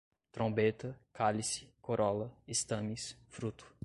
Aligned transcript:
trombeta, 0.31 0.99
cálice, 1.13 1.69
corola, 1.79 2.27
estames, 2.47 3.15
fruto 3.29 3.71